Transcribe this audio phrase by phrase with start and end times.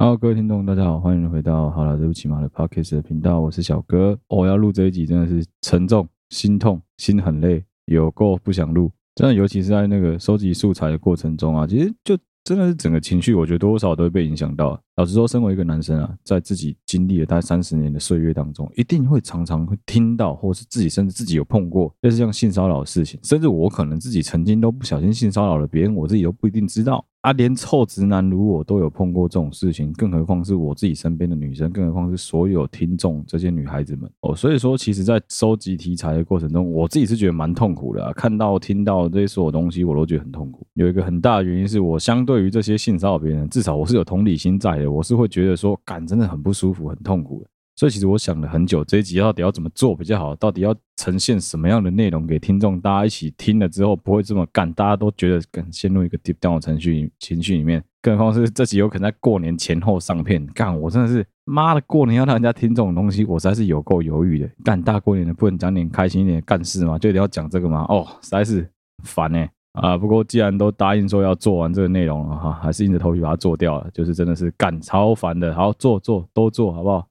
[0.00, 4.18] 好各位听众，大家好，欢迎回到好了，对不起嘛的 Podcast 的频道，我是小哥。
[4.28, 8.90] 我、哦、要录这一集真的是沉重、心痛、心很累，有够不想录。
[9.14, 14.80] 真的，尤其是在那个收集素材的过程中啊，其实就真的是整个情绪，我觉得多少都会被影响到。
[14.96, 27.04] 老实说，身为一个男生啊，在自己经历了大概三十年的岁月当中，一定会常常会听到，或是自己甚至自己有碰过类似像性骚扰的事情，甚至我可能自己曾经都不小心性骚扰了别人，我自己都不一定知道。
[27.22, 34.34] 啊，连臭直男如我都有碰过这种事情，更何况是我自己身边的女生，更何况是所有听众这些女孩子们哦。
[34.34, 38.10] 所以说，其实，在收集题材的过程中，我自己是觉得蛮痛苦的。
[38.14, 40.66] 看到、听到这些所有东西，我都觉得很痛苦。
[40.72, 47.49] 有一个很大的原因是我相对于这些性骚扰别人，至少我是有同理心在的，我是会觉得说，感真的很不舒服、很痛苦的。
[47.80, 50.36] 所以其实我想了很久，这一集到底要怎么做比较好？
[50.36, 52.78] 到底要呈现什么样的内容给听众？
[52.78, 57.82] 大家一起听了之后不会这么干，大家都觉得更陷入一个 deep down 的程序情绪里面。
[58.02, 64.50] 更何况是这集有可能在过年前后上片，干我真的是妈的，过年要让人家听这种东西，我实在是有够犹豫的。
[64.62, 66.98] 干大过年的不能讲点开心一点的干事吗？
[66.98, 67.86] 就一定要讲这个吗？
[67.88, 68.70] 哦，实在是
[69.04, 69.96] 烦哎、啊！
[69.96, 75.54] 不过既然都答应说要做完这个内容了哈，还是硬着头皮把它做掉了，就是真的是干超烦的。
[75.54, 77.06] 好，做做都做好不好？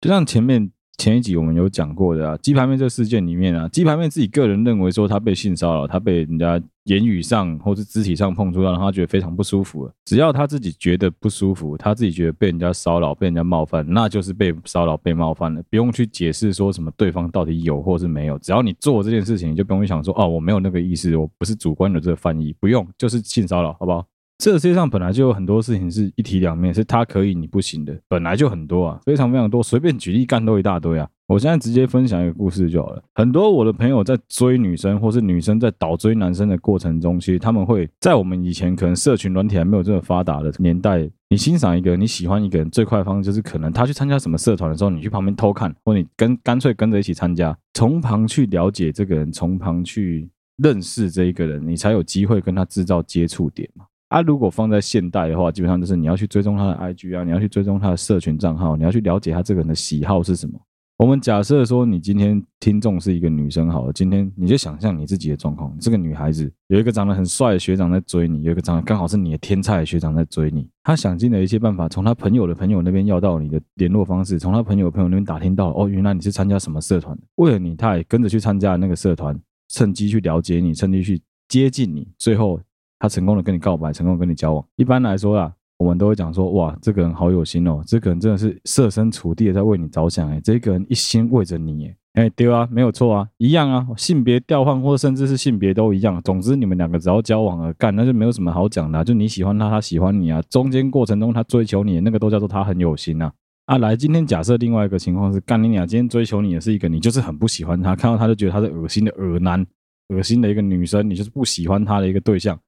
[0.00, 9.90] 就像前面前一集我们有讲过的啊，鸡排妹这个事件里面啊，鸡排妹自己个人认为说她被性骚扰，她被人家言语上或是肢体上碰触到，让她觉得非常不舒服。
[10.06, 18.38] 只要她自己觉得不舒服，她自己觉得被人家骚扰、被人家冒犯，那就是被骚扰、被冒犯了，不用去解释说什么对方到底有或是没有。
[18.38, 24.06] 只要你做这件事情，就不用想说哦，我没有那个意思，我不是主观的这个翻译，不用，就是性骚扰，好不好？
[24.40, 31.06] 这个世界上本来就有很多事情是一体两面，是他可以你不行的，本来就很多啊，非常非常多，随便举例干都一大堆啊。
[31.26, 33.02] 我现在直接分享一个故事就好了。
[33.14, 53.84] 很多我的朋友在追女生，或是女生在倒追男生的过程中，其实他们会在我们以前可能社群软体还没有这么发达的年代，你欣赏一个，你喜欢一个人，最快的方式就是可能他去参加什么社团的时候，你去旁边偷看，或你跟干脆跟着一起参加，从旁去了解这个人，从旁去认识这一个人，你才有机会跟他制造接触点嘛。
[54.10, 60.60] 啊，如果放在现代的话，基本上就是你要去追踪他的 IG 啊，你要去追踪他的社群账号，你要去了解他这个人的喜好是什么。
[60.96, 79.38] 我们假设说，你今天听众是一个女生，好了，今天你就想象你自己的状况，这个女孩子有一个长得很帅的学长在追你，有一个长得刚好是你的天菜的学长在追你，他想尽了一切办法，从他朋友的朋友那边要到你的联络方式，从他朋友的朋友那边打听到，哦，原来你是参加什么社团，为了你，他也跟着去参加那个社团，
[79.68, 82.60] 趁机去了解你，趁机去接近你，最后。
[83.00, 84.64] 他成功的跟你告白，成功跟你交往。
[84.76, 96.20] 一般来说啊，我们都会讲说，哇，这个人好有心哦，这个人真的是设身处地的在为你着想，诶，这个人一心为着你，诶，诶，对啊，没有错啊，一样啊，性别调换或甚至是性别都一样。
[96.22, 103.32] 总之，你们两个只要交往了，干，那就没有什么好讲的，就你喜欢他，他喜欢你啊，中间过程中他追求你，那个都叫做他很有心呐。
[103.64, 109.64] 啊，来，今天假设另外一个情况是，干你俩今天追求你的是一个你就是很不喜欢他，看到他就觉得他是恶心的恶男，
[110.08, 112.58] 恶心的一个女生，你就是不喜欢他的一个对象。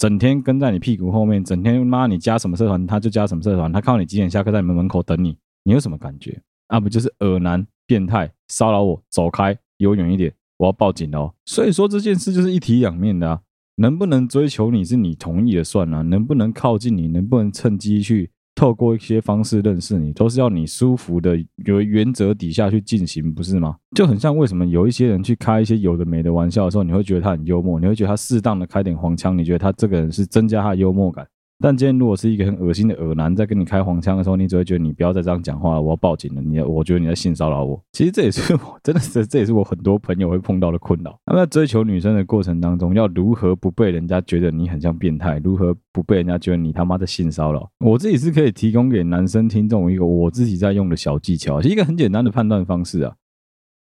[0.00, 6.40] 整天跟在你屁股后面，整天妈你加什么社团他就加什么社团，他看到你几点下课在你们门口等你，你有什么感觉？
[6.68, 11.34] 啊，不就是恶男变态骚扰我，走开，离我远一点，我要报警哦。
[11.44, 13.40] 所以说这件事就是一体两面的啊，
[13.76, 18.30] 能不能追求你是你同意的算啊，能不能靠近你，能不能趁机去。
[18.54, 23.76] 透过一些方式认识你，都是要你舒服的有原则底下去进行，不是吗？
[23.96, 31.26] 就很像为什么有一些人去开一些有的没的玩笑的时候，你会觉得他很幽默，你会觉得他适当的开点黄腔，你觉得他这个人是增加他的幽默感。
[31.62, 36.40] 但今天如果是一个很恶心的恶男在跟你开黄腔的时候，你只会觉得你不要再这样讲话了，我要报警了。
[36.40, 37.78] 你，我觉得你在性骚扰我。
[37.92, 41.18] 其实这也是我真的是，这也是我很多朋友会碰到的困扰。
[41.26, 45.38] 那么在追求女生的过程当中，要如何不被人家觉得你很像变态？
[45.44, 47.68] 如何不被人家觉得你他妈的性骚扰？
[47.84, 53.14] 我自己是可以提供给男生听众一个我自己在用的小技巧，是一个很简单的判断方式啊，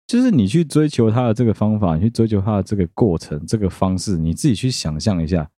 [0.08, 5.48] 就是你去追求他的这个方法，你去追求他的这个过程，这个方式，你自己去想象一下。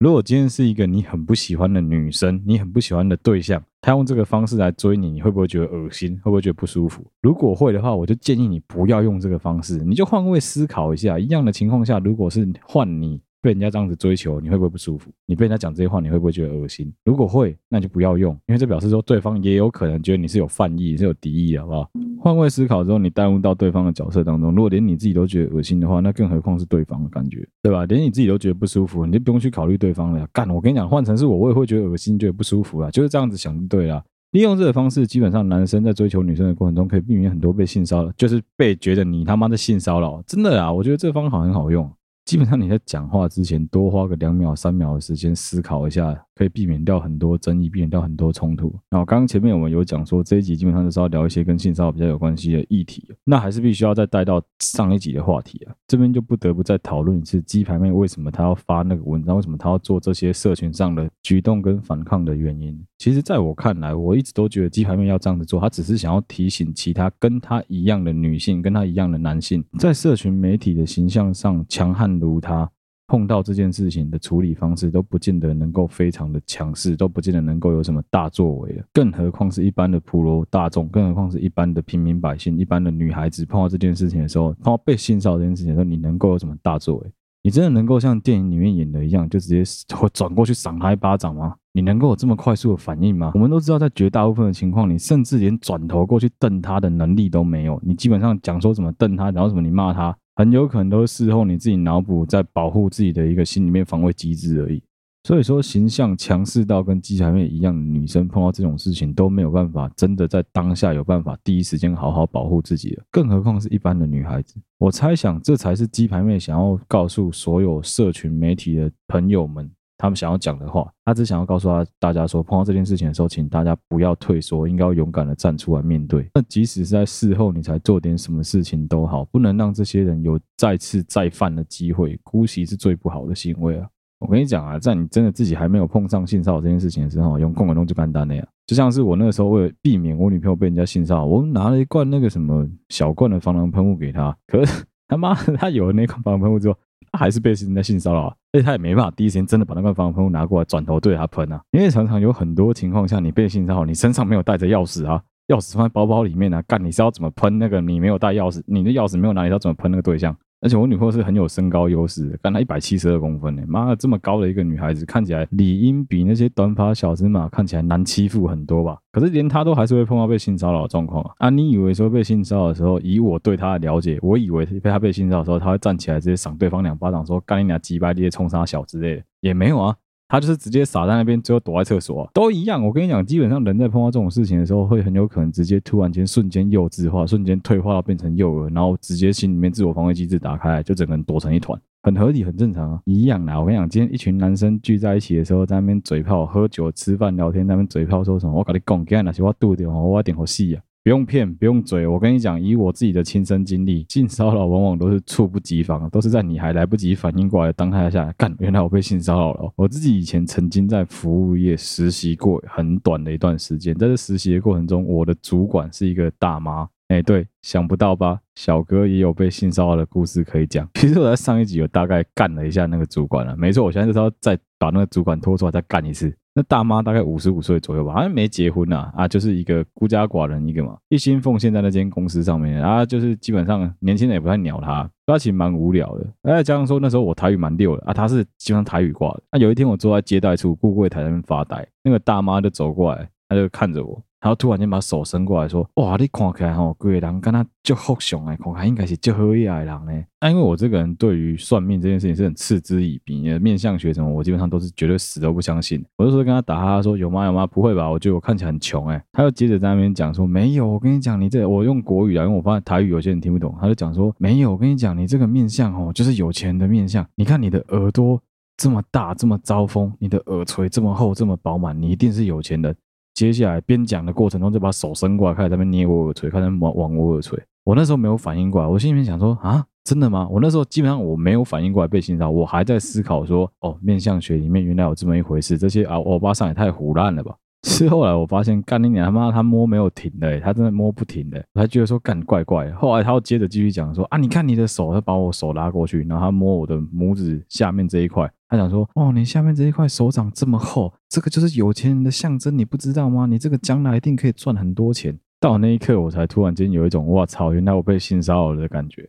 [0.00, 6.18] 如果今天是一个你很不喜欢的女生，你很不喜欢的对象，她用这个方式来追你，你会不会觉得恶心？
[6.22, 7.04] 会不会觉得不舒服？
[7.20, 13.20] 如果会的话，我就建议你不要用这个方式，你就换位思考一下，一样的情况下，如果是换你。
[13.42, 15.10] 被人家这样子追求，你会不会不舒服？
[15.26, 16.92] 你被人家讲这些话，你会不会觉得恶心？
[17.04, 21.90] 如果会，那就不要用，因为这表示说对方也有可能觉得你是有犯意，是有敌意，好不好？
[22.20, 27.86] 换位思考之后，你带入到对方的角色当中，如果连你自己都觉得恶心的话，那更何况是对方的感觉，对吧？
[27.86, 30.28] 连你自己都觉得不舒服，你就不用去考虑对方了。
[30.32, 32.90] 干，我跟你讲，换成是我，我也会觉得恶心，觉得不舒服啦。
[32.90, 34.02] 就是这样子想就对了。
[34.32, 40.22] 利用这个方式，基本上男生在追求女生的过程中，可以避免很多被性骚扰，就是被觉得你他妈的性骚扰。
[40.24, 41.90] 真的啊，我觉得这方法很好用。
[42.30, 48.74] 基本上你在讲话之前多花个两秒、三秒的时间思考一下，可以避免掉很多争议，避免掉很多冲突。
[48.88, 55.74] 然后刚刚前面我们有讲说，这一集基本上就是要聊一些跟性骚扰比较有关系的议题，那还是必须要再带到上一集的话题啊。
[55.86, 62.82] 这边就不得不再讨论一次鸡排妹为什么她要发那个文章，为什么她要做这些社群上的举动跟反抗的原因。
[62.96, 72.70] 其实，在我看来，我一直都觉得鸡排妹要这样子做，她只是想要提醒其他跟她一样的女性，跟她一样的男性，在社群媒体的形象上强悍如她。
[73.10, 87.12] 碰到这件事情的处理方式都不见得能够非常的强势，都不见得能够有什么大作为，更何况是一般的普罗大众，更何况是一般的平民百姓、一般的女孩子碰到这件事情的时候，碰到被性骚扰这件事情的时候，你能够有什么大作为？
[87.42, 89.64] 你真的能够像电影里面演的一样，就直接
[89.96, 91.56] 会转过去赏他一巴掌吗？
[91.72, 93.32] 你能够有这么快速的反应吗？
[93.34, 97.80] 我们都知道，在绝大部分的情况，你甚至连转头过去瞪他的能力都没有。
[97.84, 100.16] 你基本上讲说怎么瞪他，然后什么你骂他。
[100.40, 104.82] 很有可能都是事后你自己脑补在保护自己的一个心里面防卫机制而已。
[105.24, 114.54] 所以说，形象强势到跟鸡排妹一样的女生碰到这种事情都没有办法真的在当下有办法第一时间好好保护自己的，更何况是一般的女孩子。
[114.78, 119.70] 我猜想，这才是鸡排妹想要告诉所有社群媒体的朋友们。
[120.00, 126.26] 他们想要讲的话，他只想要告诉他大家说，碰到这件事情的时候，请大家不要退缩，应该要勇敢的站出来面对。
[126.34, 133.86] 那即使是在事后你才做点什么事情都好，不能让这些人有再次再犯的机会，姑息是最不好的行为啊！
[134.20, 138.48] 我跟你讲啊，在你真的自己还没有碰上性骚扰这件事情的时候，用共感动就简单那样。
[138.66, 146.78] 就像是我那个时候为了避免我女朋友被人家性骚扰，我拿了一罐那个什么小罐的防狼喷雾给她，可是他妈的，他有了那罐防狼喷雾之后。
[147.12, 157.80] 他还是被人家性骚扰啊，而且他也没办法第一时间真的把那个防狼喷雾拿过来转头对他喷啊，因为常常有很多情况下你被性骚扰，你身上没有带着钥匙啊，钥匙放在包包里面啊，干你是要怎么喷那个？
[157.80, 160.36] 你没有带钥匙，你的钥匙没有拿，你要怎么喷那个对象？
[160.60, 168.98] 而且我女朋友是很有身高优势的，干她一百七十二公分呢，妈的这么高的一个女孩子，看起来理应比那些短发小芝麻看起来难欺负很多吧？
[169.10, 171.34] 可是连她都还是会碰到被性骚扰的状况啊！
[171.38, 179.96] 啊，你以为说被性骚扰的时候，以我对她的了解，我以为被她被性骚扰的时候，她会站起来直接赏对方两巴掌，说干你俩鸡巴裂冲杀小之类的，也没有啊。
[180.30, 182.86] 他就是直接傻在那边，最后躲在厕所，都一样。
[182.86, 193.58] 我跟你讲，基本上人在碰到这种事情的时候，会很有可能直接突然间瞬间幼稚化，瞬间退化到变成幼儿，然后直接心里面自我防卫机制打开，就整个人躲成一团，很合理，很正常啊，一样啦。
[193.58, 198.56] 我跟你讲，今天一群男生聚在一起的时候，在那边嘴炮、喝酒、吃饭、聊天，在那边嘴炮说什么？
[198.56, 200.82] 我跟你讲，今天那是我肚子哦，我点好细啊。
[201.02, 202.06] 不用骗，不用嘴。
[202.06, 208.54] 我跟你讲，以我自己的亲身经历，性骚扰往往都是猝不及防，都是在你还来不及反应过来当下下干。
[208.58, 209.72] 原来我被性骚扰了。
[209.76, 216.86] 我自己以前曾经在服务业实习过很短的一段时间，在这实习的过程中，我的主管是一个大妈。
[217.08, 218.38] 哎，对，想不到吧？
[218.54, 220.86] 小哥也有被性骚扰的故事可以讲。
[220.94, 223.56] 其实我在上一集有大概干了一下那个主管了。
[223.56, 226.32] 没错，我现在就是要再把那个主管拖出来再干一次。
[226.60, 236.26] 那大妈大概五十五岁左右吧，好像没结婚呐，啊，就是一个孤家寡人一个嘛，一心奉献在那间公司上面，啊，就是基本上年轻人也不太鸟他，他其实蛮无聊的。
[236.42, 239.42] 再加上说那时候我台语蛮溜的啊，他是基本上台语挂的。
[239.50, 244.22] 那有一天我坐在接待处顾柜台那边发呆，那个大妈就走过来，他就看着我。
[244.40, 250.24] 然后突然间把手伸过来说：“哇，你看起来吼，贵人跟他就好相哎，看起来应该是就好意的人呢。
[250.40, 256.02] 那、因为我这个人对于算命这件事情是很嗤之以鼻的，面相学什么，我基本上都是绝对死都不相信。
[256.16, 257.66] 我就说跟他打哈哈说：有吗有吗？
[257.66, 258.08] 不会吧？
[258.08, 259.22] 我觉得我看起来很穷哎。
[259.32, 263.76] 他又接着在那边讲说：没有，我跟你讲，你这我用国语啊，因为我发现台语有些人听不懂。
[263.78, 267.26] 他就讲说：没有，我跟你讲，你这个面相哦，就是有钱的面相。
[267.34, 268.40] 你看你的耳朵
[268.78, 272.96] 这么大，这么招风，你的耳垂这么厚，这么饱满，你一定是有钱人。”
[273.40, 277.58] 接下来边讲的过程中，就把手伸过来，开始在那边捏我耳垂，开始往往我耳垂。
[277.84, 280.46] 我那时候没有反应过来，我心里面想说啊，真的吗？
[280.50, 287.56] 我那时候基本上我没有反应过来被性骚扰，我还在思考说，哦，面相学里面原来有这么一回事，这些啊欧巴桑也太胡乱了吧。
[287.88, 292.94] 是后来我发现，干你娘他妈，他摸没有停的、他真的摸不停的、欸，我还觉得说干怪怪的。
[292.96, 303.46] 后来他又接着继续讲说啊，你看你的手，他把我手拉过去，然后他摸我的拇指下面这一块，他想说哦，你下面这一块手掌这么厚，这个就是有钱人的象征，你不知道吗？
[303.46, 305.38] 你这个将来一定可以赚很多钱。
[305.58, 309.28] 到那一刻，我才突然间有一种哇操，原来我被性骚扰了的感觉。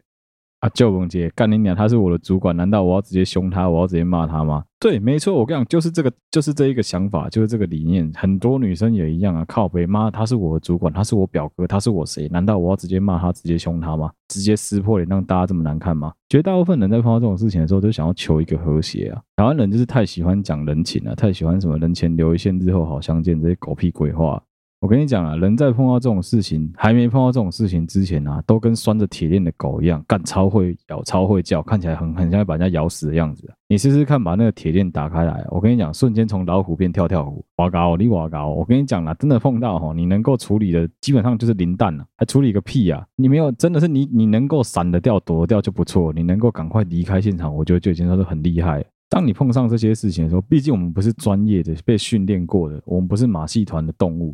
[0.61, 1.75] 啊，就文杰，干你娘！
[1.75, 3.67] 他是我的主管，难道我要直接凶他？
[3.67, 4.63] 我要直接骂他吗？
[4.79, 8.11] 对，没错，我跟你讲，就是这个，就是这一个想法，就是这个理念。
[8.15, 12.27] 很多女生也一样啊，靠北妈，他是我的主管，他是我表哥，他是我谁？
[12.27, 14.11] 难道我要直接骂他，直接凶他吗？
[14.27, 16.13] 直接撕破脸让大家这么难看吗？
[16.29, 19.19] 绝大部分人在碰到这种事情的时候，都想要求一个和谐啊。
[19.37, 24.39] 台湾人就是太喜欢讲人情了，太喜欢什么人前留一线，日后好相见这些狗屁鬼话。
[24.81, 33.47] 我跟你讲啊，人在碰到这种事情，还没碰到这种事情之前啊，都跟拴着铁链的狗一样，干超会咬、超会叫，看起来很很像要把人家咬死的样子。
[33.67, 38.49] 你试试看，把那个铁链打开来，我跟你讲，瞬间从老虎变跳跳虎，哇高你哇高！
[38.49, 43.05] 我跟你讲啊，真的碰到吼，你能够处理的基本上就是零蛋了，还处理个屁啊！
[43.15, 48.83] 你没有，真的是你你能够闪得掉、躲得掉就不错，你能够赶快离开现场，我觉得就已经算是很厉害。
[49.07, 54.33] 当你碰上这些事情的时候，毕竟我们不是专业的、被训练过的，我们不是马戏团的动物。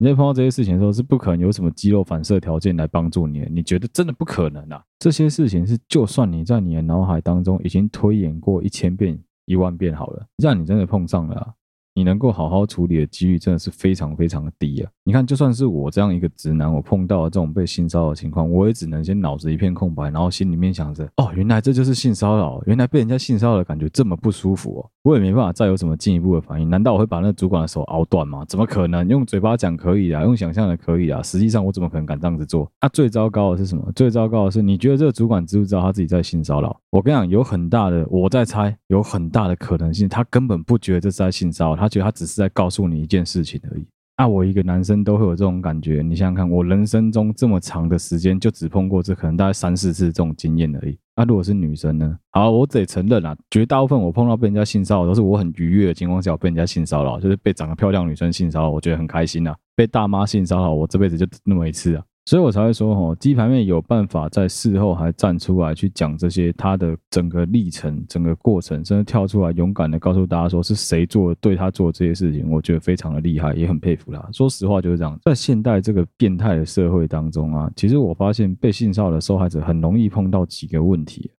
[0.00, 3.48] 你在碰到这些事情的时候，是不可能有什么肌肉反射条件来帮助你的。
[3.50, 4.80] 你觉得真的不可能啊？
[5.00, 11.54] 这些事情是，就算你在你的脑海当中已经推演过一千遍、一万遍好了，让你真的碰上了。
[11.98, 14.90] 你能够好好处理的几率真的是非常非常的低啊！
[15.02, 24.90] 你看，就算是我这样一个直男，我碰到了这种被性骚扰的情况，我也只能先脑子一片空白，然后心里面想着：哦，原来这就是性骚扰，原来被人家性骚扰的感觉这么不舒服哦！
[25.02, 26.70] 我也没办法再有什么进一步的反应。
[26.70, 28.44] 难道我会把那主管的手拗断吗？
[28.46, 29.08] 怎么可能？
[29.08, 32.70] 用嘴巴讲可以啊，用想象的可以啊，实际上我怎么可能敢这样子做？
[32.80, 33.90] 那、最糟糕的是什么？
[33.96, 36.78] 最糟糕的是，你觉得这个主管知不知道他自己在性骚扰？
[36.90, 42.68] 我跟你讲，有很大的，我在猜，有很大的可能性，他根本不觉得这是在性骚扰，他觉得他只是在告。
[42.70, 43.86] 诉你一件事情而已。
[44.16, 46.02] 啊，我一个男生都会有这种感觉。
[46.02, 50.98] 你想想看，我人生中这么长的时间，就只碰过这可能大概三四次这种经验而已。
[51.16, 52.18] 那、如果是女生呢？
[52.30, 59.56] 好，我得承认啊，绝大部分我碰到被人家性骚扰，都是我很愉悦的情况下被人家性骚扰，就是被长得漂亮女生性骚扰，我觉得很开心啊。
[59.74, 62.04] 被大妈性骚扰，我这辈子就那么一次啊。
[62.28, 74.22] 所以我才会说，吼，鸡排妹有办法在事后还站出来去讲这些她的整个历程、整个过程，甚至跳出来勇敢的告诉大家说是谁做对她做这些事情，我觉得非常的厉害，也很佩服她。
[74.30, 81.30] 说实话就是这样，在现代这个变态的社会当中啊，其实我发现被性骚扰的受害者很容易碰到几个问题。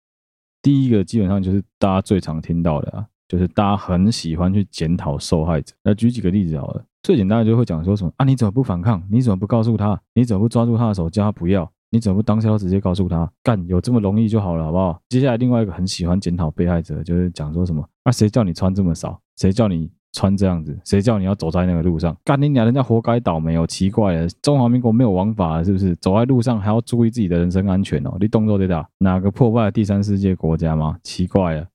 [0.63, 5.71] 第一个基本上就是大家最常听到的啊，就是大家很喜欢去检讨受害者。
[5.83, 6.83] 来举几个例子好了。
[7.01, 8.25] 最简单的就会讲说什么啊？
[8.25, 9.01] 你怎么不反抗？
[9.09, 9.99] 你怎么不告诉他？
[10.13, 11.69] 你怎么不抓住他的手叫他不要？
[11.91, 13.27] 你怎么不当下直接告诉他？
[13.41, 15.01] 干，有这么容易就好了，好不好？
[15.09, 18.11] 接下来另外一个很喜欢检讨被害者，就是讲说什么啊？
[18.11, 19.19] 谁叫你穿这么少？
[19.37, 20.77] 谁叫你穿这样子？
[20.83, 22.15] 谁叫你要走在那个路上？
[22.23, 23.65] 干你娘，人家活该倒霉哦！
[23.65, 25.95] 奇怪了，中华民国没有王法了是不是？
[25.95, 28.17] 走在路上还要注意自己的人身安全哦？
[28.19, 28.87] 你动作对大？
[28.99, 30.97] 哪个破败的第三世界国家吗？
[31.01, 31.65] 奇怪了。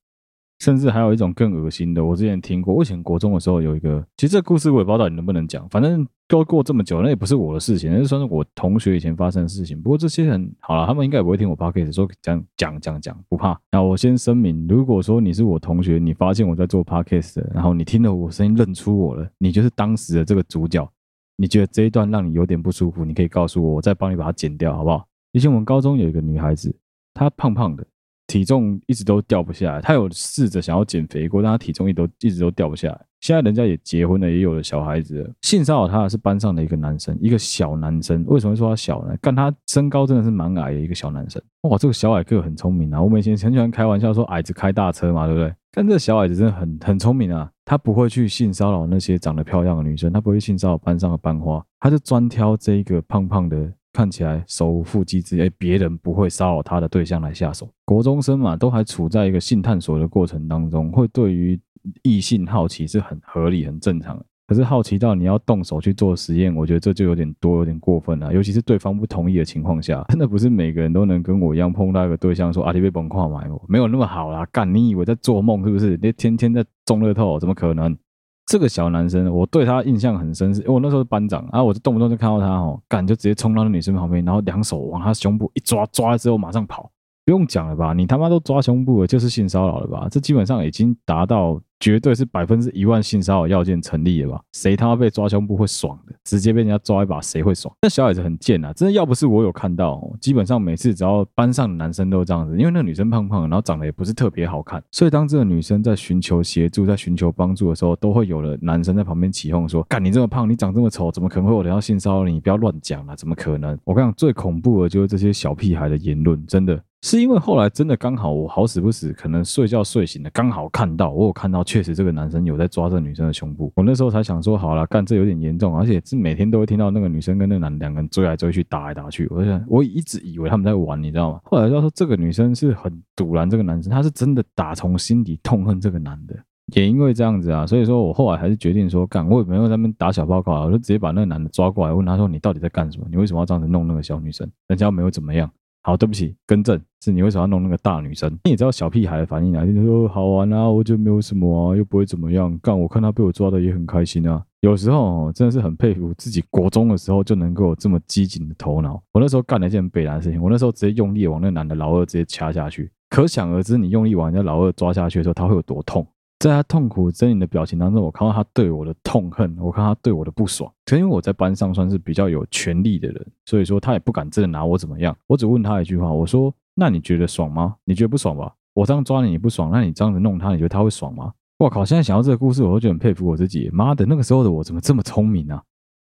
[0.59, 2.73] 甚至还有一种更恶心的，我之前听过。
[2.73, 5.67] 我以前国中的时候有一个，其实这故事我也不知道到底能不能讲。
[5.69, 9.79] 反正都过这么久，那也不是我的事情，那算是我同学以前发生的事情。
[9.81, 13.59] 不过这些人好了，他们应该也不会听我 p o c a s t 说讲讲讲讲，不怕。
[13.71, 20.89] 那我先声明，如果说你是我同学，你发现我在做 p o c a s t 然后你听了我声音认出我了，你就是当时的这个主角。
[21.37, 25.05] 你觉得这一段让你有点不舒服，你可以告诉我，我再帮你把它剪掉，好不好？
[25.33, 26.73] 以前我们高中有一个女孩子，
[27.13, 27.85] 她胖胖的。
[28.27, 33.05] 体重一直都掉不下来，他有试着想要减肥过，但他体重一都一直都掉不下来。
[33.21, 35.29] 现在人家也结婚了，也有了小孩子了。
[35.41, 38.23] 性骚扰他的是班上的一个男生，一个小男生。
[38.27, 39.15] 为什么会说他小呢？
[39.19, 41.41] 干他身高真的是蛮矮的一个小男生。
[41.61, 43.01] 哇，这个小矮个很聪明啊！
[43.01, 45.51] 我们以前很喜欢开玩笑说矮子开大车嘛，对不对？
[45.71, 47.49] 但这小矮子真的很很聪明啊！
[47.65, 53.71] 他不会去性骚扰那些长得漂亮的女生，他不会性骚扰班上的班花，他就专挑这一个胖胖的。
[53.95, 57.69] 看起来手无缚鸡之力，别人不会骚扰他的对象来下手。
[57.85, 61.57] 国中生嘛，都还处在一个性探索的过程当中，会对于
[62.03, 64.21] 异性好奇是很合理、很正常。
[64.47, 68.31] 可是好奇到你要动手去做实验，我觉得这就有点多、有点过分了。
[68.31, 74.45] 尤其是对方不同意的情况下，真的不是每个人都能跟我一样碰到一个对象说啊，你被崩跨买我，没有那么好啦。
[74.51, 75.97] 干，你以为在做梦是不是？
[75.99, 77.97] 你天天在中乐透，怎么可能？
[78.45, 86.89] 这个小男生，我对他印象很深，是因为我那时候是班长啊，我就动不动就看到他哦，干就直接冲到那女生旁边，然后两手往她胸部一抓，抓了之后马上跑，
[87.25, 87.93] 不用讲了吧？
[87.93, 90.07] 你他妈都抓胸部了，就是性骚扰了吧？
[90.09, 91.61] 这基本上已经达到。
[91.79, 94.41] 绝对是百分之一万性骚扰要件成立的吧？
[94.53, 96.15] 谁他妈被抓胸部会爽的？
[96.23, 97.73] 直接被人家抓一把，谁会爽？
[97.81, 98.71] 那小矮子很贱啊！
[98.73, 112.33] 真的要不是我有看到，基本上每次只要班上的男生都这样子，因为那个女生胖胖，然后长得也不是特别好看，所以当这个女生在寻求协助、在寻求帮助的时候，都会有了男生在旁边起哄说：“干你这么胖，你长这么丑，怎么可能会有人要性骚扰你？
[112.33, 113.15] 你不要乱讲啊！
[113.15, 116.81] 怎么可能？”我跟你讲，最恐怖的就是这些小屁孩的言论，真的。
[117.05, 123.71] 是因为后来真的刚好我好死不死，可能睡觉睡醒了，刚好看到我有看到，确实这个男生有在抓这女生的胸部。
[123.75, 129.27] 我那时候才想说，好了，干这有点严重，而且是每天都会听到那个女生跟那个男两个人追来追去，打来打去。
[129.29, 131.39] 我想我一直以为他们在玩，你知道吗？
[131.43, 136.35] 后来要说这个女生是很赌烂这个男生，她是真的打从心底痛恨这个男的。
[136.73, 143.05] 也因为这样子啊，所以说我后来还是决定说，干我也没有在那边打小报告啊，我就直接把那个男的抓过来，问他说，你到底在干什么？
[143.11, 144.49] 你为什么要这样子弄那个小女生？
[144.69, 145.47] 人家又没有怎么样。
[145.85, 148.27] 好，对不起，更正，是你为什么要弄那个大女生？
[148.45, 152.57] 你也知道小屁孩的反应啊，就说好玩啊，我就没有什么啊，又不会怎么样。
[152.57, 158.99] 干，我看他被我抓的也很开心啊，有时候真的是很佩服自己国中的时候就能够有这么机警的头脑。
[159.13, 162.91] 我那时候干了一件北南的事情，我那时候直接用力往那男的老二直接掐下去。
[163.11, 166.03] 可想而知，你用力往人家老二抓下去的时候，他会有多痛。
[166.37, 170.71] 在他痛苦狰狞的表情当中，我看到他对我的痛恨，我看他对我的不爽。
[170.85, 175.15] 可因为我在班上算是比较有权力的人，所以说他也不敢真的拿我怎么样。
[175.27, 177.75] 我只问他一句话，我说：“那你觉得爽吗？
[177.85, 178.53] 你觉得不爽吧？
[178.73, 181.85] 我这样抓你你不爽，那你这样子弄他，你觉得他会爽吗？”我靠！
[181.85, 183.69] 现在想到这个故事，我都觉得很佩服我自己。
[183.71, 185.63] 妈的，那个时候的我怎么这么聪明啊？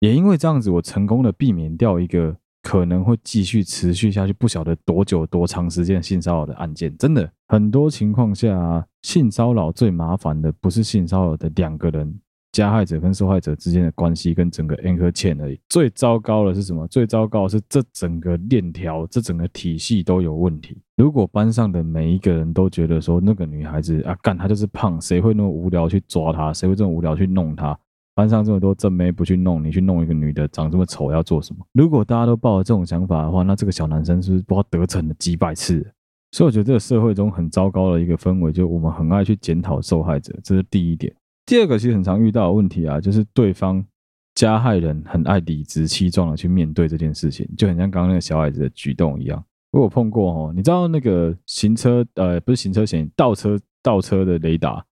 [0.00, 2.36] 也因为这样子，我成功的避免掉一个。
[2.62, 12.20] 可能会继续持续下去，不晓得多久多长时间性骚扰的案件，真的很多情况下，性骚扰最麻烦的不是性骚扰的两个人，
[12.52, 15.58] 加害者跟受害者之间的关系跟整个 anchor chain 而已。
[15.68, 16.86] 最糟糕的是什么？
[16.88, 20.76] 最糟糕的是这整个链条，这整个体系都有问题。
[20.96, 26.52] 如果班上的每一个人都觉得说那个女孩子啊，干她就是胖，谁会那么无聊去抓她？
[26.52, 27.78] 谁会这么无聊去弄她？
[28.18, 31.64] 班上这么多正妹不去弄，你去弄一个女的长这么丑要做什么？
[31.72, 35.88] 如果大家都抱着这种想法的话，那这个小男生是不是不知道得逞了几百次？
[36.32, 41.14] 所以我觉得这个社会中很糟糕的一个氛围，就我们很爱去检讨受害者，这是第一点。
[41.46, 43.84] 第二个其实很常遇到的问题啊，就是对方
[44.34, 49.40] 加害人很爱理直气壮的去面对这件事情，就很像刚刚那个小孩子的举动一样。
[49.70, 54.84] 我有碰过哦，你知道那个行车呃不是行车线倒车倒车的雷达，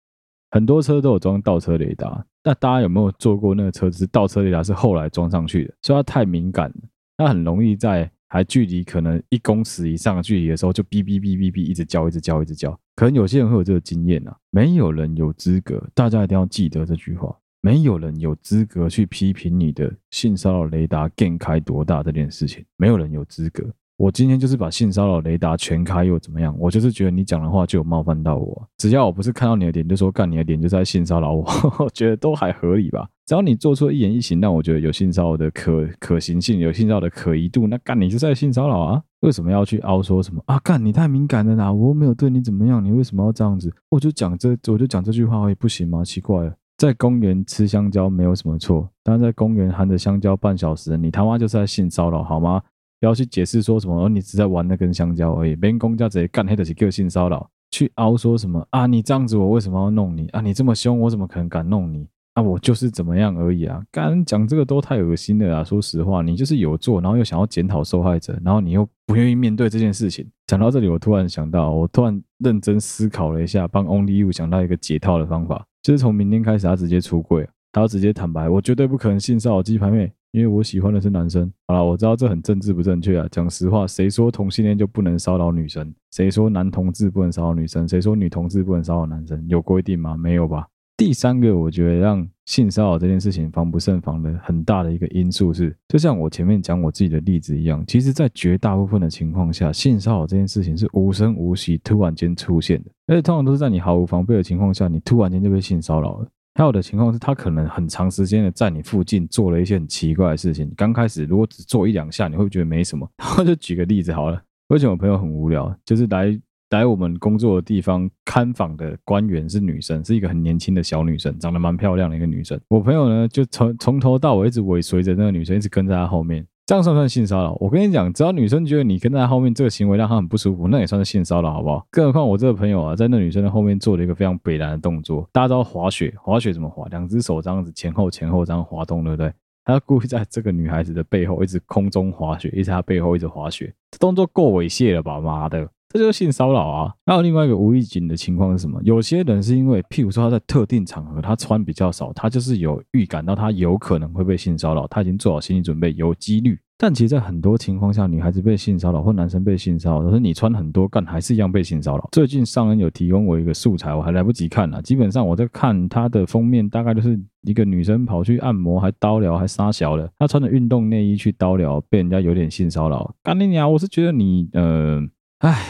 [0.51, 2.25] 很多车都有装倒车雷达。
[2.45, 4.07] 那大家有没有坐过那个车子？
[4.07, 6.77] 倒车雷达是后来装上去的，所以它太敏感了，
[7.17, 12.79] 它很容易在还距离可能一公尺以上的距离的时候就哔哔哔哔哔一直叫，一直叫，一直叫。
[12.95, 23.65] 可能有些人会有这个经验啊，没有人有资格，大家一定要记得这句话：没有人有资格去批评你的性骚扰雷达电开多大这件事情，没有人有资格。
[23.97, 26.55] 我今天就是把性骚扰雷达全开又怎么样？
[26.59, 31.45] 我就是觉得你讲的话就有冒犯到我，只要我不是看到你的脸就说干你的脸就在性骚扰我，
[31.95, 33.09] 觉得都还合理吧。
[33.25, 39.03] 只要你做出一言一行让我觉得有性骚扰的可可行性，有性骚扰的可疑度，那干你就是在性骚扰啊？
[39.21, 40.59] 为什么要去凹说什么啊？
[40.59, 41.73] 干你太敏感了啦！
[41.73, 43.73] 我没有对你怎么样，你为什么要这样子？
[43.89, 46.05] 我就讲这，我就讲这句话而已，不行吗？
[46.05, 52.63] 奇怪了，在公园吃香蕉没有什么错，但在公园含着香蕉半小时，你他妈就是在性骚扰好吗？
[53.07, 55.55] 不要去解释说什么，你只在玩那根香蕉而已。
[55.55, 58.85] 别人公家直接干黑的是个性骚扰，去凹说什么啊？
[58.85, 60.41] 你这样子，我为什么要弄你啊？
[60.41, 62.43] 你这么凶，我怎么可能敢弄你啊？
[62.43, 63.81] 我就是怎么样而已啊！
[63.93, 65.63] 刚讲这个都太恶心了啊！
[65.63, 70.29] 说实话，你就是有做，然后又想要检讨受害者，然后你又不愿意面对这件事情。
[70.49, 80.11] 讲到这里，我突然想到，我突然认真思考了一下，帮 Only You 想到一个解套的方法，就是从明天开始，他直接出柜，他要直接坦白，我绝对不可能性骚扰鸡排妹。
[80.33, 83.27] 因为我喜欢的是男生，好了，我知道这很政治不正确啊。
[83.31, 85.95] 讲实话，谁说同性恋就不能骚扰女生？
[86.13, 87.89] 谁说男同志不能骚扰女生？
[87.89, 89.43] 谁说女同志不能骚扰男生？
[89.49, 90.17] 有规定吗？
[90.17, 90.67] 没有吧。
[90.99, 106.29] 第三个，我觉得让性骚扰这件事情防不胜防的很大的一个因素是，就像我前面讲我自己的例子一样，其实在绝大部分的情况下，性骚扰这件事情是无声无息、突然间出现的，而且通常都是在你毫无防备的情况下，你突然间就被性骚扰了。
[106.57, 110.73] 还有的情况是，他可能很长时间的在你附近做了一些很奇怪的事情。
[110.75, 113.07] 刚开始如果只做一两下，你会觉得没什么。
[113.21, 116.41] 然后就举个例子好了，而且我朋友很无聊，就是来
[116.71, 122.59] 来我们工作的地方看访的官员是女生，是一个很年轻的小女生，长得蛮漂亮的一个女生。
[122.69, 126.47] 我朋友呢，就从从头到尾一直尾随着那个女生，一直跟在她后面。
[126.67, 127.57] 这样算不算性骚扰？
[127.61, 131.87] 我跟你讲，只要女生觉得你跟在后面这个行为让她很不舒服，那也算是性骚扰，好不好？
[131.93, 135.29] 更何况我这个朋友啊，在那女生的后面做了一个非常北南的动作。
[135.31, 136.85] 大家知道滑雪，滑雪怎么滑？
[136.89, 139.33] 两只手这样子前后前后这样滑动，对不对？
[139.65, 145.21] 他故意在这个女孩子的背后一直空中滑雪，一直她背后一直滑雪，这动作够猥亵了吧？
[145.21, 145.69] 妈的！
[145.89, 146.93] 这就是性骚扰啊！
[147.07, 148.81] 还有另外一个无预警的情况是什么？
[148.83, 156.59] 有些人是因为，譬如说他在特定场合他穿比较少，他就是有预感到他有可能会被性骚扰，他已经做好心理准备，有几率。
[156.79, 162.07] 但其实，在很多情况下，女孩子被性骚扰或男生被性骚扰，都是你穿很多，干还是一样被性骚扰。
[162.13, 164.83] 最近上恩有提供我一个素材，我还来不及看呢。
[164.83, 170.11] 基本上我在看他的封面，大概就是一个女生跑去按摩，还刀疗，还杀小的。
[170.19, 173.15] 她穿着运动内衣去刀疗，被人家有点性骚扰。
[173.23, 173.73] 干你娘！
[173.73, 175.01] 我是觉得你，呃，
[175.41, 175.67] 唉，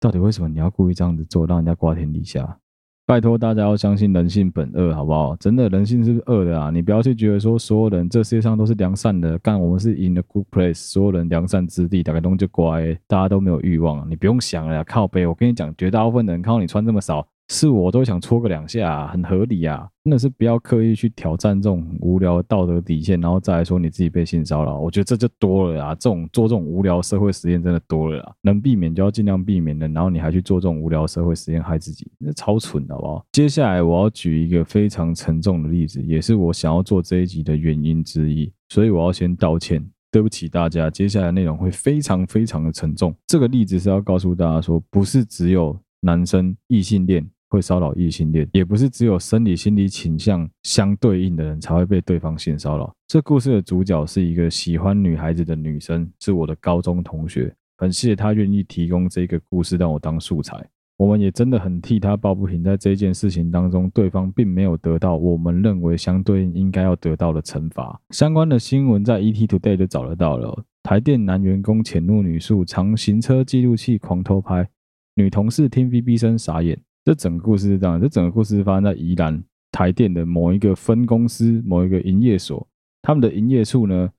[0.00, 2.58] 到底为什么你要故意这样子做，让人家瓜田李下？
[3.06, 5.36] 拜托大家要相信人性本恶，好不好？
[5.36, 6.70] 真的，人性是恶的啊！
[6.70, 15.26] 你不要去觉得说所有人这世界上都是良善的，干我们是 in the good place，所有人良善之地，打开灯就乖，大家都没有欲望，你不用想了呀，靠背！
[15.28, 19.88] 我跟你讲，绝大部分人看到你穿这么少，是我都想戳个两下，很合理啊。
[20.04, 25.94] 真的是不要刻意去挑战这种无聊道德底线，然后再来说你自己被性骚扰，我觉得这就多了啊。
[25.94, 33.26] 这种做这种无聊社会实验真的多了啊，能避免就要尽量避免的，然后你还去做这种无聊社会实验害自己，那超蠢的好不好？
[33.32, 40.90] 接下来我要举一个非常沉重的例子，也是我想要做这一集的原因之一，所以我要先道歉，对不起大家。
[40.90, 47.26] 接下来内容会非常非常的沉重，这个例子是要告诉大家说，不是只有男生异性恋。
[47.54, 52.92] 会骚扰异性恋，也不是只有生理心理倾向相对应的人才会被对方性骚扰。
[53.06, 57.54] 这故事的主角是一个喜欢女孩子的女生，是我的高中同学。
[57.76, 60.56] 很谢谢她愿意提供这个故事让我当素材。
[60.96, 68.00] 我们也真的很替她抱不平，在这件事情当中，对方并没有得到我们认为相对应应该要得到的惩罚。
[68.10, 70.64] 相关的新闻在 ET Today 就找得到了。
[70.82, 74.68] 台电男员工潜入女宿，藏行车记录器狂偷拍，
[75.14, 76.80] 女同事听 VB 声傻眼。
[77.04, 82.66] 这整个故事是这样，这整个故事发生在宜兰台电的某一个分公司、某一个营业所，
[83.02, 84.10] 他们的营业处呢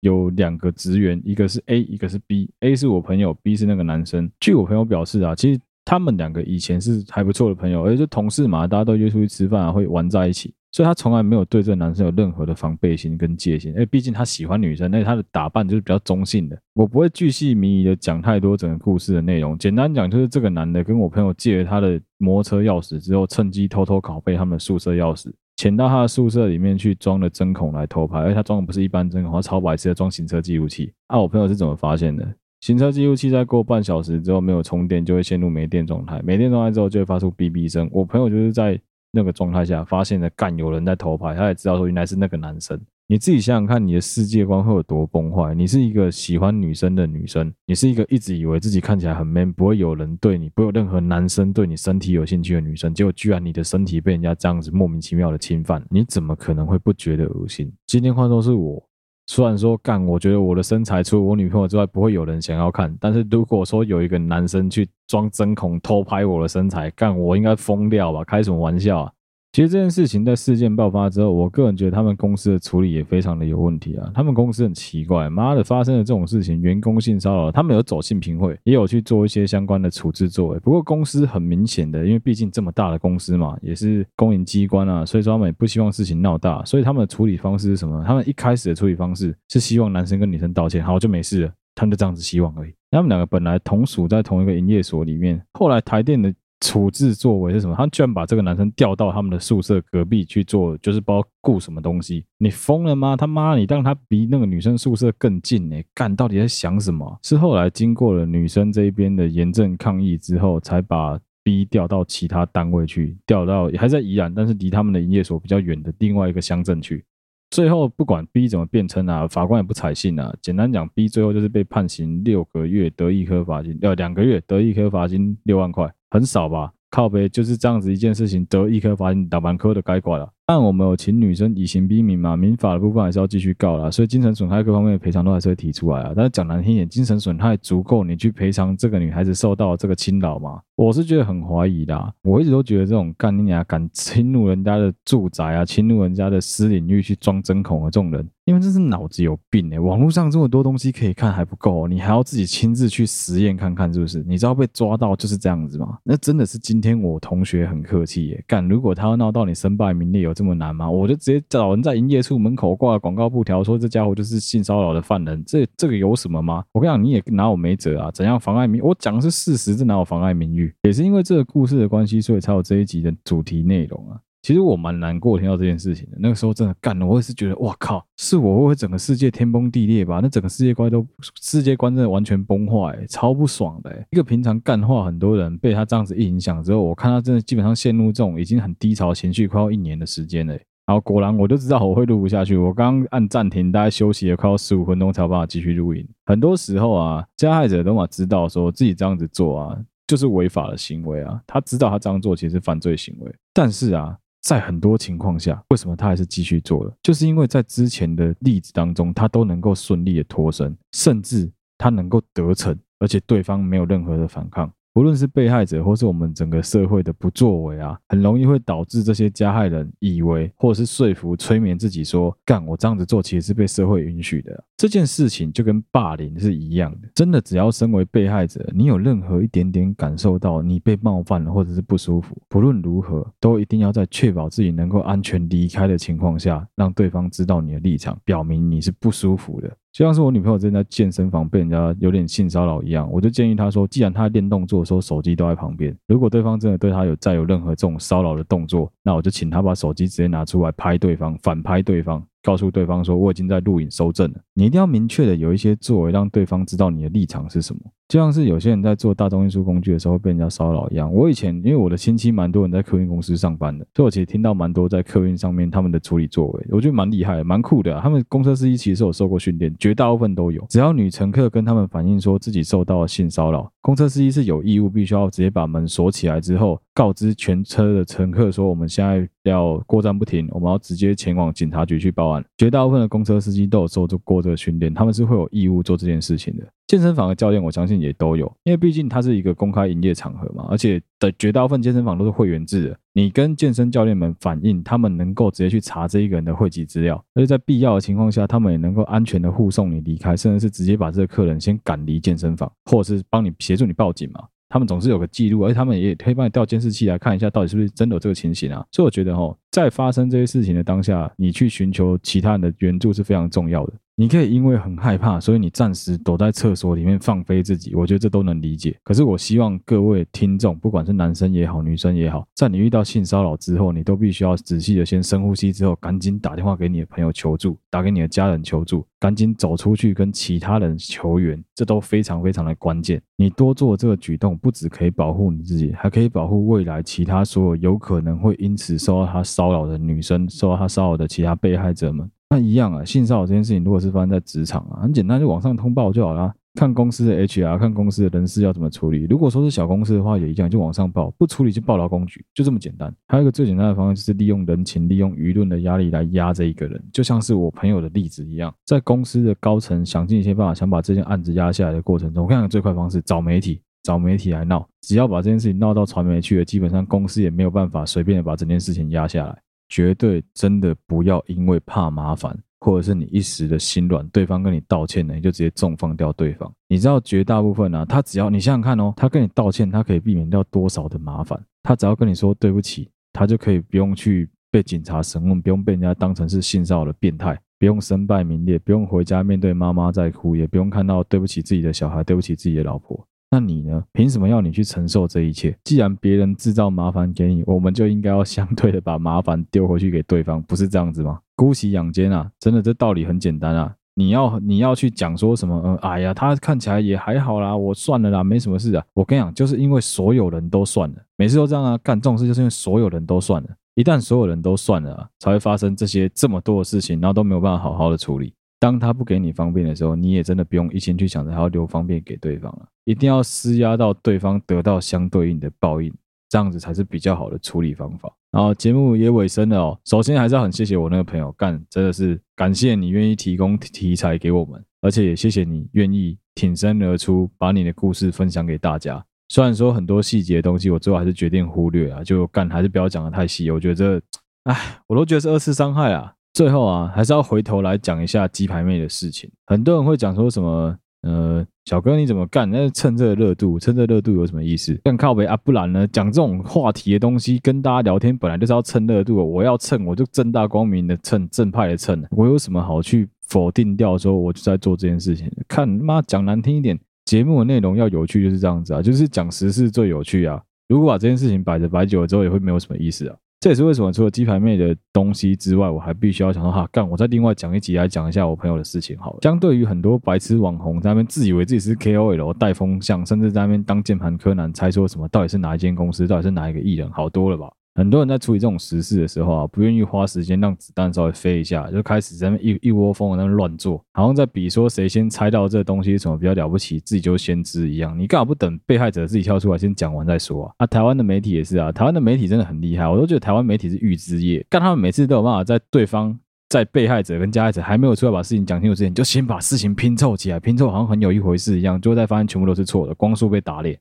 [0.00, 2.48] 有两个职员，一个是 A，一个是 B。
[2.60, 4.30] A 是我朋友，B 是那个男生。
[4.40, 10.54] 据我朋友表示啊，其实他们两个以前是还不错的朋友，而且就同事嘛，大家都约出去吃饭啊，会玩在一起。
[10.72, 16.58] 所以他从来没有对这个男生有任何的防备心跟戒心，因为毕竟他喜欢女生，那他的打扮就是比较中性的。
[16.72, 30.90] 我不会巨细靡遗的讲太多整个故事的内容，简单讲就是这个男的跟我朋友借了他的摩托车钥匙之后，趁机偷偷拷贝他们的宿舍钥匙，潜到他的宿舍里面去装了针孔来偷拍，而且他装的不是一般针孔，他超白痴的装行车记录器。
[31.08, 32.26] 啊，我朋友是怎么发现的？
[32.62, 37.86] 行车记录器在过半小时之后没有充电，就会陷入没电状态，没电状态之后就会发出哔哔声。
[37.92, 38.80] 我朋友就是在。
[39.12, 42.80] 那个状态下发现了，干有人在偷拍，他也知道说原来是那个男生。
[43.08, 45.54] 你自己想想看，你的世界观会有多崩坏？
[45.54, 57.70] 你是一个喜欢女生的女生，你是一个一直以为自己看起来很 man，不会有人对你，不会有任何男生对你身体有兴趣的女生，结果居然你的身体被人家这样子莫名其妙的侵犯，你怎么可能会不觉得恶心？
[57.86, 58.82] 今天换作是我。
[59.26, 62.94] 虽然说干，我觉得我的身材除了我女朋友之外，不会有人想要看。
[63.00, 68.24] 但是如果说有一个男生去装针孔偷拍我的身材，干，我应该疯掉吧？
[68.24, 69.12] 开什么玩笑啊！
[69.52, 74.10] 其实这件事情在事件爆发之后，我个人觉得他们公司的处理也非常的有问题啊。
[74.14, 80.58] 他们公司很奇怪，妈的，发生了这种事情，员工性骚扰，他们有走性平会，也有去做一些相关的处置作为。
[80.60, 88.02] 不过公司很明显的，因为毕竟这么大的公司嘛，也是公营机关啊，所以说他们也不希望事情闹大，所以他们的处理方式是什么？
[88.06, 92.72] 他们一开始的处理方式是希望男生跟女生道歉，好，就没事了，他们就这样子希望而已。
[92.90, 96.32] 他们两个本来同属在同一个营业所里面，后来台电的。
[96.62, 97.74] 处置作为是什么？
[97.76, 102.24] 他居然把这个男生调到他们的宿舍隔壁去做，就是不知道顾什么东西。
[102.38, 103.16] 你疯了吗？
[103.16, 105.76] 他妈，你让他离那个女生宿舍更近呢？
[105.92, 107.18] 干，到底在想什么？
[107.22, 117.04] 是后来经过了女生这一边的严正抗议之后，才把 B 调到其他单位去，调到还在宜兰，但是离他们的营业所比较远的另外一个乡镇去。
[117.50, 120.32] 最后不管 B 怎么辩称啊，法官也不采信啊。
[120.40, 125.92] 简单讲，B 最后就是被判刑六个月，得一颗罚金，呃，两个月得一颗罚金六万块。
[126.12, 130.30] 很少吧，靠背就是这样子一件事情，得一颗罚金，打完科的该管了。
[130.46, 136.12] 但我们有请女生以刑逼民嘛，民法的部分还是要继续告啦，所以精神损害各方面的赔偿都还是会提出来啊。
[136.14, 140.60] 但是讲难听一点，精神损害足够你去赔偿这个女孩子受到这个侵扰吗？
[140.74, 142.14] 我是觉得很怀疑的。
[142.22, 148.28] 我一直都觉得这种干你啊敢侵入人家的住宅啊，侵入人家的私领域去装针孔的这种人。
[148.44, 154.20] 因为这是脑子有病诶、网络上这么多东西可以看还不够，你还要自己亲自去实验看看是不是？
[154.26, 155.96] 你知道被抓到就是这样子吗？
[156.02, 160.90] 那真的是今天我同学很客气耶，干，如果他要闹到你身败名裂有这么难吗？
[160.90, 166.64] 我就直接找人在营业处门口挂广告布条，说这家伙就是性骚扰的犯人，这这个有什么吗？
[166.72, 168.82] 我跟你讲，你也拿我没辙啊，怎样妨碍名？
[168.82, 170.74] 我讲的是事实，这哪有妨碍名誉？
[170.82, 174.18] 也是因为这个故事的关系，所以才有这一集的主题内容啊。
[174.42, 180.18] 其实我蛮难过听到这件事情的，那个时候真的干了，我也是觉得哇靠，是我会不会整个世界天崩地裂吧？
[180.20, 181.06] 那整个世界观都
[181.40, 190.66] 世界观真的完全崩坏，超不爽的，一个平常干话很多人被他这样子一影响之后，我看他真的基本上陷入这种已经很低潮情绪，快要一年的时间了，欸。
[190.86, 196.04] 然后果然我就知道我会录不下去，我刚按暂停，大概休息了快要十五分钟才有办法继续录音。
[196.26, 199.78] 很多时候啊，加害者都嘛知道说自己这样子做啊，
[200.08, 204.18] 就是违法的行为啊，他知道他这样做其实是犯罪行为，但是啊。
[204.42, 206.92] 在很多情况下，为什么他还是继续做了？
[207.02, 214.70] 就是因为在之前的例子当中，他都能够顺利的脱身，甚至他能够得逞，而且对方没有任何的反抗。
[214.92, 224.64] 不论是被害者或是我们整个社会的不作为啊，很容易会导致这些加害人以为或者是说服、催眠自己说，干我这样子做其实是被社会允许的。
[224.76, 239.74] 这件事情就跟霸凌是一样的，真的只要身为被害者，你有任何一点点感受到你被冒犯了或者是不舒服，不论如何，都一定要在确保自己能够安全离开的情况下，让对方知道你的立场，表明你是不舒服的。
[239.92, 252.24] 就像是我女朋友之前在健身房被人家有点性骚扰一样，我就建议她说，既然她练动作的时候手机都在旁边，如果对方真的对她有再有任何这种骚扰的动作，那我就请她把手机直接拿出来拍对方，反拍对方。
[252.42, 254.40] 告诉对方说，我已经在录影收证了。
[254.54, 257.80] 你一定要明确的有一些作为，让对方知道你的立场是什么。
[258.08, 261.10] 就像是有些人在做大众运输工具的时候被人家骚扰一样。
[261.10, 267.98] 我以前因为我的亲戚蛮多人在客运公司上班的，所以我其实听到蛮多在客运上面他们的处理作为，我觉得蛮厉害、蛮酷的。
[268.00, 270.62] 他们公车司机其实有受过训练，绝大部分都有。
[270.68, 282.44] 只要女乘客跟他们反映说自己受到了性骚扰，公车司机是有义务必须要直接把门锁起来之后，告知全车的乘客说我们现在要过站不停，我们要直接前往警察局去报案。
[282.56, 286.66] 绝大部分的公车司机都有受过这个训练，他们是会有义务做这件事情的。
[286.86, 292.98] 健身房的教练，我相信也都有，因为毕竟它是一个公开营业场合嘛，而且的绝大部分健身房都是会员制的。
[293.14, 304.44] 你跟健身教练们反映，他们能够直接去查这一个人的会籍资料，而且在必要的情况下，他们也能够安全的护送你离开，甚至是直接把这个客人先赶离健身房，或者是帮你协助你报警嘛。
[304.72, 308.82] 他们总是有个记录，而且他们也可以帮你调监视器来看一下，到底是不是真的有这个情形啊。
[308.90, 313.94] 所以我觉得哦，在发生这些事情的当下，你去寻求其他人的援助是非常重要的。
[314.14, 318.94] 你可以因为很害怕，所以你暂时躲在厕所里面放飞自己，我觉得这都能理解。
[319.02, 333.20] 可是我希望各位听众，不管是男生也好，女生也好，在你遇到性骚扰之后，你都必须要仔细的先深呼吸，之后赶紧打电话给你的朋友求助，打给你的家人求助，赶紧走出去跟其他人求援，这都非常非常的关键。
[333.38, 342.28] 你多做这个举动，不只可以保护你自己，还可以保护未来其他所有有可能会因此受到他骚骚扰的女生，受到他骚扰的其他被害者们。
[342.50, 346.52] 那一样啊，性骚扰这件事情，如果是发生在职场啊，很简单，就往上通报就好了。
[346.74, 349.26] 看公司的 HR，看公司的人事要怎么处理。
[349.30, 353.14] 如果说是小公司的话，也一样，就往上报，不处理就报劳工局，就这么简单。
[353.28, 369.58] 还有一个最简单的方式，就是利用人情、利用舆论的压力来压这一个人，就像是我朋友的例子一样，在公司的高层想尽一切办法想把这件案子压下来的过程中，我看看最快方式找媒体，找媒体来闹，只要把这件事情闹到传媒去了，基本上公司也没有办法随便的把整件事情压下来。
[369.88, 376.72] 绝对真的不要因为怕麻烦，或者是你一时的心软，对方跟你道歉了，你就直接纵放掉对方。
[376.88, 381.62] 你知道绝大部分啊，他只要你想想看哦，他跟你道歉，他可以避免掉多少的麻烦？
[381.82, 393.22] 他只要跟你说对不起，他就可以不用去被警察审问，不用被人家当成是性骚扰的变态，不用身败名裂，不用回家面对妈妈在哭，也不用看到对不起自己的小孩，对不起自己的老婆。
[393.54, 394.02] 那你呢？
[394.14, 395.76] 凭什么要你去承受这一切？
[395.84, 401.38] 既然别人制造麻烦给你，我们就应该要相对的把麻烦丢回去给对方，不是这样子吗？
[401.54, 403.94] 姑息养奸啊，真的这道理很简单啊。
[404.14, 405.78] 你要你要去讲说什么？
[405.84, 409.04] 呃，哎呀，他看起来也还好啦，我算了啦，没什么事啊。
[409.12, 413.68] 我跟你讲，就是因为所有人都算了，每次都这样啊，干这种事就是因为所有人都算了。
[413.96, 418.54] 一旦所有人都算了，才会发生这些这么多的事情，然后都没有办法好好的处理。
[418.82, 426.12] 当他不给你方便的时候，你也真的不用一心去想着还要留方便给对方了，一定要施压到对方得到相对应的报应，
[426.48, 428.28] 这样子才是比较好的处理方法。
[428.50, 439.24] 然后节目也尾声了哦，首先还是要很谢谢我那个朋友干，真的是感谢你愿意提供题材给我们，而且也谢谢你愿意挺身而出，把你的故事分享给大家。
[439.48, 444.20] 虽然说很多细节的东西，我最后还是决定忽略啊，就干还是不要讲得太细，我觉得这，
[444.64, 446.34] 哎，我都觉得是二次伤害啊。
[446.52, 449.50] 最后啊，还是要回头来讲一下鸡排妹的事情。
[449.66, 452.70] 很多人会讲说什么，呃，小哥你怎么干？
[452.70, 454.92] 那是趁这个热度，趁这个热度有什么意思？
[455.04, 456.06] 干靠北啊，不然呢？
[456.08, 459.36] 讲这种话题的东西，跟大家聊天本来就是要趁热度。
[459.36, 462.22] 我要蹭，我就正大光明的蹭，正派的蹭。
[462.30, 464.18] 我有什么好去否定掉？
[464.18, 465.50] 说我就在做这件事情。
[465.66, 470.60] 看妈讲难听一点，节目的内容要有趣就是这样子啊，就是讲时事最有趣啊。
[470.88, 473.34] 如果把这件事情摆着摆久了之后，也会没有什么意思啊。
[473.62, 479.38] 这也是为什么除了鸡排妹的东西之外，我还必须要想说哈干，我再另外讲一集来讲一下我朋友的事情好了。
[479.42, 487.72] 相对于很多白痴网红在那边自以为自己是 KOL 带风向，甚至在那边当键盘柯南猜说什么到底是哪一间公司，到底是哪一个艺人，好多了吧？
[487.94, 498.18] 很多人在处理这种实事的时候啊，不愿意花时间让子弹稍微飞一下，就开始在那一一窝蜂的在那乱做，好像在比说谁先猜到这东西什么比较了不起，自己就先知一样。
[498.18, 500.72] 你干嘛不等被害者自己跳出来先讲完再说啊？
[500.78, 506.34] 啊，台湾的媒体也是啊，台湾的媒体真的很厉害，我都觉得台湾媒体是预知业，但他们每次都有办法在对方
[506.70, 513.98] 在被害者跟加害者还没有出来把事情讲清楚之前，就先把事情拼凑起来，拼凑好像很有一回事一样，最后再发现全部都是错的，光速被打脸。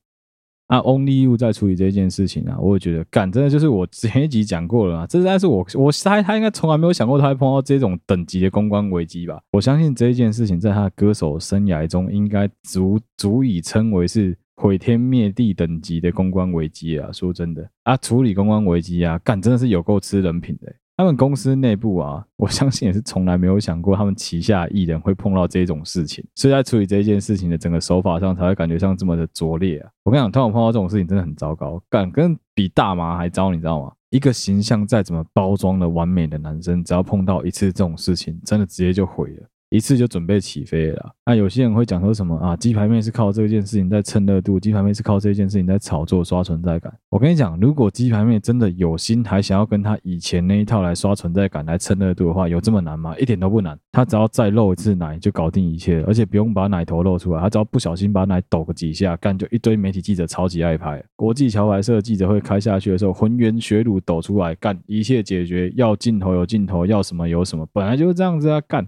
[0.72, 9.38] 啊，Only You 在处理这件事情啊，我也觉得干真的就是我前一集讲过了啊，这但是我我猜他应该从来没有想过他会碰到这种等级的公关危机吧？
[9.52, 17.12] 我相信这一件事情在他的歌手生涯中应该足足以称为是毁天灭地等级的公关危机啊！
[17.12, 20.74] 说真的啊，处理公关危机啊，干真的是有够吃人品的。
[21.02, 29.90] 他们公司内部啊， 我相信也是从来没有想过他们旗下艺人会碰到这种事情，所以在处理这件事情的整个手法上，才会感觉像这么的拙劣啊！
[30.04, 33.92] 我跟你讲，通常碰到这种事情真的很糟糕，敢跟比大麻还糟，你知道吗？
[34.12, 39.48] 一个形象再怎么包装的完美的男生，只要碰到一次这种事情，真的直接就毁了。
[39.72, 41.12] 一次就准备起飞了。
[41.26, 42.58] 那有些人会讲说什么啊？
[42.58, 46.94] 鸡排妹是靠这件事情在蹭热度，鸡排妹是靠这件事情在炒作刷存在感。
[47.10, 53.16] 我跟你讲，如果鸡排妹真的有心，还想要跟她以前那一套来刷存在感、来蹭热度的话，有这么难吗？
[53.18, 53.80] 一点都不难。
[53.94, 61.02] 她只要再露一次奶就搞定一切，而且不用把奶头露出来，她只要不小心把奶抖个几下，干就一堆媒体记者超级爱拍。
[61.16, 65.72] 国际桥牌社记者会开下去的时候，浑圆血乳抖出来，干一切解决。
[65.78, 68.86] 要镜头有镜头，要什么有什么，本来就是这样子啊，干。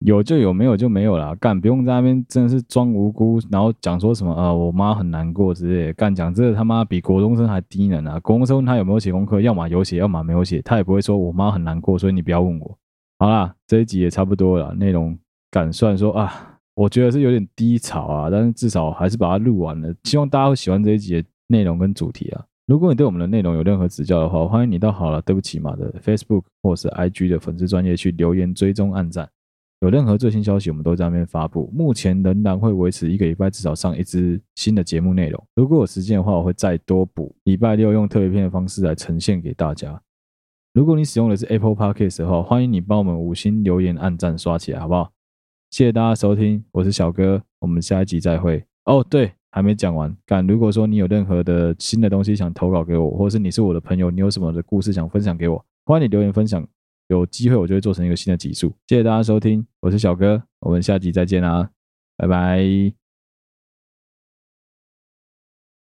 [0.00, 1.34] 有就有，没有就没有啦。
[1.36, 5.92] 干不用在那边真的是装无辜，然后讲说什么啊、我妈很难过之类的。
[5.94, 8.20] 干讲这他妈比国中生还低能啊！
[8.20, 12.78] 国中生他有没有写功课，要么有写，要么没有写，他也不会说我妈很难过，所以你不要问我。
[13.18, 15.18] 好啦，这一集也差不多了，内容
[15.50, 19.94] 敢算说啊，我觉得是有点低潮啊，但是至少还是把它录完了。
[20.04, 22.44] 希望大家会喜欢这一集的内容跟主题啊。
[22.66, 29.26] 如果你对我们的内容有任何指教的话，欢迎你到好了对不起嘛的 Facebook 或是 IG 的粉丝专页去留言追踪按赞。
[29.80, 31.70] 有任何最新消息，我们都在那边发布。
[31.72, 35.46] 目前仍然会维持一个礼拜至少上一支新的节目内容。
[35.54, 37.34] 如果有时间的话，我会再多补。
[37.44, 40.00] 礼拜六用特别篇的方式来呈现给大家。
[40.72, 45.12] 如果你使用的是 Apple Podcast 的话，欢迎你帮我们五星留言、按赞、刷起来，好不好？
[45.70, 48.64] 谢谢大家收听，我是小哥，我们下一集再会。
[48.84, 50.16] 哦，对，还没讲完。
[50.24, 56.66] 干，如果说你有任何的新的东西想投稿给我，或是你是我的朋友，你有什么的故事想分享给我，欢迎你留言分享。
[57.08, 61.70] 有机会我就会做成一个新的集数，谢谢大家收听，我是小哥，我们下集再见啦，
[62.16, 63.05] 拜拜。